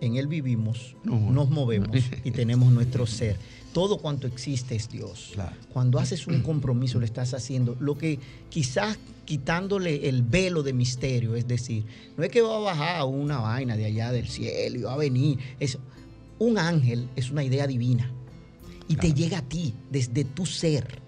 [0.00, 1.18] En Él vivimos, No.
[1.30, 1.90] nos movemos
[2.24, 3.36] y tenemos nuestro ser.
[3.72, 5.30] Todo cuanto existe es Dios.
[5.34, 5.54] Claro.
[5.72, 7.76] Cuando haces un compromiso, lo estás haciendo.
[7.80, 8.98] Lo que quizás
[9.30, 11.84] quitándole el velo de misterio, es decir,
[12.16, 14.96] no es que va a bajar una vaina de allá del cielo y va a
[14.96, 15.38] venir.
[15.60, 15.78] Es,
[16.40, 18.10] un ángel es una idea divina
[18.88, 21.00] y te llega a ti desde tu ser.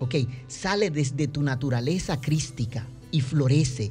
[0.00, 0.16] ¿Ok?
[0.48, 3.90] Sale desde tu naturaleza crística y florece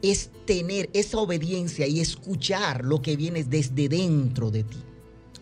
[0.00, 4.78] es tener esa obediencia y escuchar lo que viene desde dentro de ti.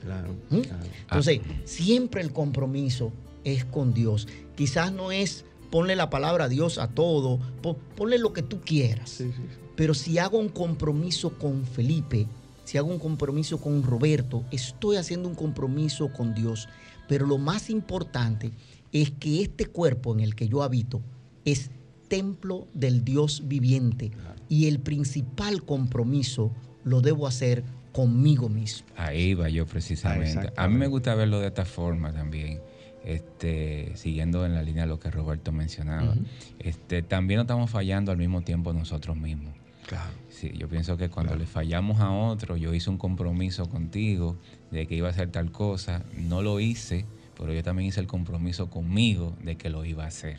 [0.00, 0.60] Claro, ¿Mm?
[0.60, 0.86] claro.
[1.02, 3.12] Entonces, siempre el compromiso
[3.44, 4.28] es con Dios.
[4.56, 8.60] Quizás no es ponle la palabra a Dios a todo, pon- ponle lo que tú
[8.60, 9.10] quieras.
[9.10, 9.56] Sí, sí, sí.
[9.76, 12.26] Pero si hago un compromiso con Felipe,
[12.64, 16.68] si hago un compromiso con Roberto, estoy haciendo un compromiso con Dios.
[17.08, 18.52] Pero lo más importante
[18.92, 21.00] es que este cuerpo en el que yo habito
[21.44, 21.70] es
[22.08, 24.10] templo del Dios viviente
[24.48, 26.52] y el principal compromiso
[26.84, 27.62] lo debo hacer
[27.92, 28.86] conmigo mismo.
[28.96, 30.52] Ahí va yo precisamente.
[30.56, 32.60] a mí me gusta verlo de esta forma también.
[33.04, 36.14] Este, siguiendo en la línea de lo que Roberto mencionaba,
[36.58, 39.54] este, también no estamos fallando al mismo tiempo nosotros mismos.
[39.86, 40.10] Claro.
[40.28, 44.38] Sí, yo pienso que cuando le fallamos a otro, yo hice un compromiso contigo
[44.70, 48.06] de que iba a hacer tal cosa, no lo hice, pero yo también hice el
[48.06, 50.38] compromiso conmigo de que lo iba a hacer.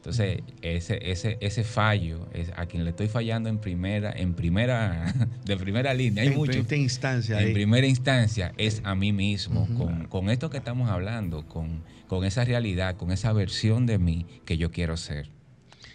[0.00, 5.14] Entonces, ese, ese, ese fallo, es a quien le estoy fallando en primera, en primera,
[5.44, 6.52] de primera línea, hay en mucho.
[6.52, 7.42] primera instancia.
[7.42, 12.24] En primera instancia es a mí mismo, con, con, esto que estamos hablando, con, con,
[12.24, 15.28] esa realidad, con esa versión de mí que yo quiero ser.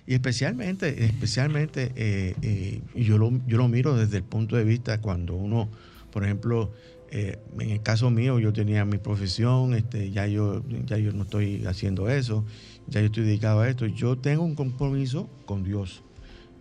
[0.05, 5.01] Y especialmente, especialmente eh, eh, yo, lo, yo lo miro desde el punto de vista
[5.01, 5.67] cuando uno,
[6.11, 6.71] por ejemplo,
[7.09, 11.23] eh, en el caso mío, yo tenía mi profesión, este, ya, yo, ya yo no
[11.23, 12.45] estoy haciendo eso
[12.87, 13.85] ya yo estoy dedicado a esto.
[13.85, 16.03] Yo tengo un compromiso con Dios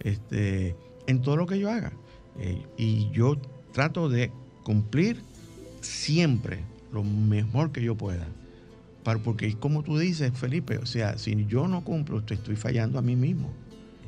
[0.01, 1.93] este, en todo lo que yo haga.
[2.39, 3.37] Eh, y yo
[3.73, 4.31] trato de
[4.63, 5.21] cumplir
[5.81, 6.61] siempre
[6.93, 8.27] lo mejor que yo pueda.
[9.03, 13.03] Para, porque como tú dices, Felipe, o sea, si yo no cumplo, estoy fallando a
[13.03, 13.53] mí mismo.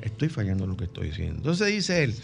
[0.03, 1.37] Estoy fallando lo que estoy diciendo.
[1.37, 2.15] Entonces dice él,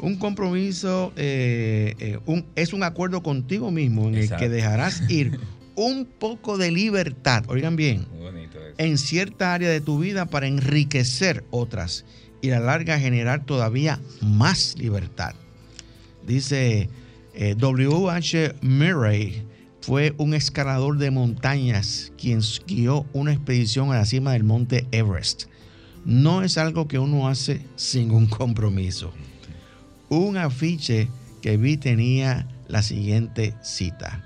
[0.00, 5.38] un compromiso eh, eh, un, es un acuerdo contigo mismo en el que dejarás ir
[5.74, 8.06] un poco de libertad, oigan bien,
[8.78, 12.04] en cierta área de tu vida para enriquecer otras
[12.40, 15.34] y a la larga generar todavía más libertad.
[16.26, 16.88] Dice
[17.34, 18.54] eh, W.H.
[18.62, 19.42] Murray
[19.80, 25.44] fue un escalador de montañas quien guió una expedición a la cima del monte Everest.
[26.04, 29.12] No es algo que uno hace sin un compromiso.
[30.08, 31.08] Un afiche
[31.40, 34.24] que vi tenía la siguiente cita.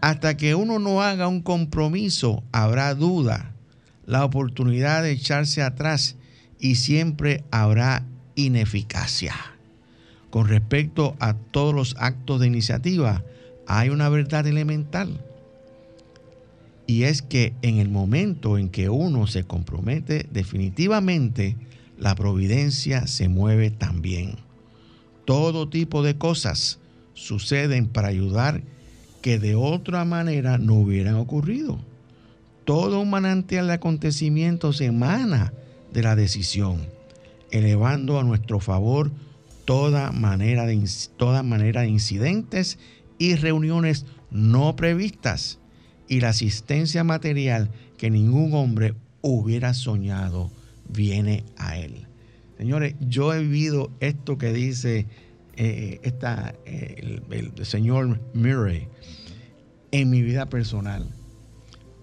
[0.00, 3.49] Hasta que uno no haga un compromiso, habrá duda,
[4.10, 6.16] la oportunidad de echarse atrás
[6.58, 8.04] y siempre habrá
[8.34, 9.36] ineficacia.
[10.30, 13.22] Con respecto a todos los actos de iniciativa,
[13.68, 15.24] hay una verdad elemental.
[16.88, 21.54] Y es que en el momento en que uno se compromete, definitivamente
[21.96, 24.38] la providencia se mueve también.
[25.24, 26.80] Todo tipo de cosas
[27.14, 28.60] suceden para ayudar
[29.22, 31.78] que de otra manera no hubieran ocurrido.
[32.70, 35.52] Todo un manantial de acontecimientos emana
[35.92, 36.86] de la decisión,
[37.50, 39.10] elevando a nuestro favor
[39.64, 42.78] toda manera de, toda manera de incidentes
[43.18, 45.58] y reuniones no previstas
[46.06, 50.52] y la asistencia material que ningún hombre hubiera soñado
[50.88, 52.06] viene a él.
[52.56, 55.08] Señores, yo he vivido esto que dice
[55.56, 58.86] eh, esta, el, señor Murray
[59.90, 61.12] en mi vida personal.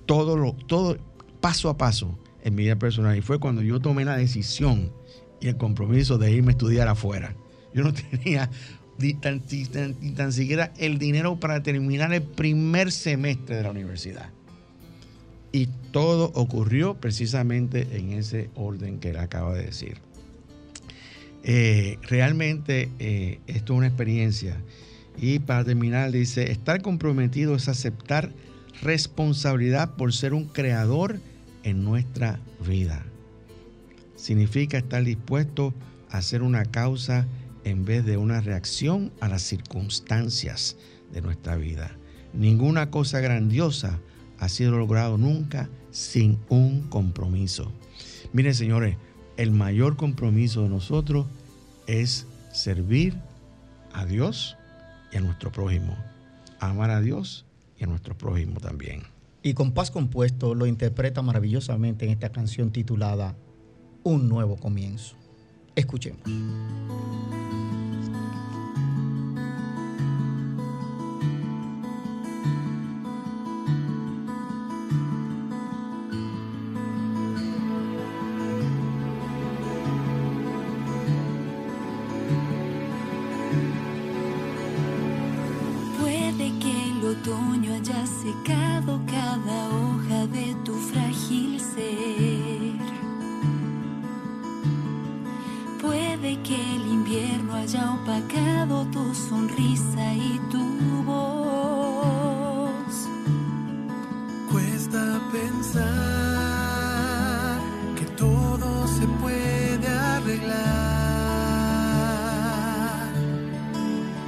[0.07, 0.97] Todo, lo, todo
[1.39, 3.15] paso a paso en mi vida personal.
[3.15, 4.91] Y fue cuando yo tomé la decisión
[5.39, 7.35] y el compromiso de irme a estudiar afuera.
[7.73, 8.49] Yo no tenía
[8.99, 14.31] ni tan, siquiera el dinero para terminar el primer semestre de la universidad.
[15.51, 19.97] Y todo ocurrió precisamente en ese orden que él acaba de decir.
[21.43, 24.57] Eh, realmente eh, esto es una experiencia.
[25.19, 28.31] Y para terminar, dice, estar comprometido es aceptar
[28.81, 31.19] responsabilidad por ser un creador
[31.63, 33.05] en nuestra vida.
[34.15, 35.73] Significa estar dispuesto
[36.09, 37.27] a ser una causa
[37.63, 40.77] en vez de una reacción a las circunstancias
[41.11, 41.91] de nuestra vida.
[42.33, 43.99] Ninguna cosa grandiosa
[44.39, 47.71] ha sido logrado nunca sin un compromiso.
[48.33, 48.97] Miren, señores,
[49.37, 51.27] el mayor compromiso de nosotros
[51.87, 53.15] es servir
[53.93, 54.57] a Dios
[55.11, 55.97] y a nuestro prójimo.
[56.59, 57.46] Amar a Dios
[57.77, 59.03] y a nuestro prójimo también.
[59.43, 63.35] Y con paz compuesto lo interpreta maravillosamente en esta canción titulada
[64.03, 65.15] Un nuevo comienzo.
[65.75, 66.21] Escuchemos.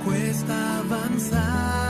[0.10, 1.89] cuesta avanzar.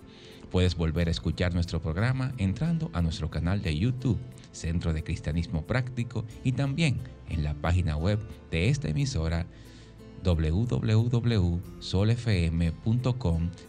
[0.54, 4.20] Puedes volver a escuchar nuestro programa entrando a nuestro canal de YouTube,
[4.52, 8.20] Centro de Cristianismo Práctico, y también en la página web
[8.52, 9.46] de esta emisora
[10.22, 11.50] www.solfm.com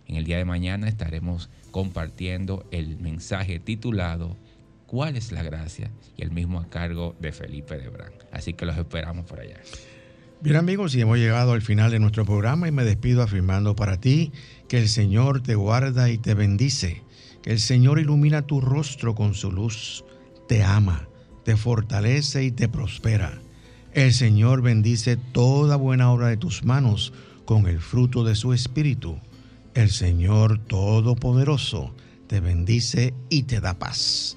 [0.07, 4.37] En el día de mañana estaremos compartiendo el mensaje titulado
[4.91, 8.11] cuál es la gracia y el mismo a cargo de Felipe de Brán.
[8.33, 9.61] Así que los esperamos por allá.
[10.41, 14.01] Bien amigos, y hemos llegado al final de nuestro programa y me despido afirmando para
[14.01, 14.33] ti
[14.67, 17.05] que el Señor te guarda y te bendice,
[17.41, 20.05] que el Señor ilumina tu rostro con su luz,
[20.49, 21.09] te ama,
[21.45, 23.39] te fortalece y te prospera.
[23.93, 27.13] El Señor bendice toda buena obra de tus manos
[27.45, 29.21] con el fruto de su espíritu.
[29.75, 31.95] El Señor Todopoderoso
[32.27, 34.37] te bendice y te da paz.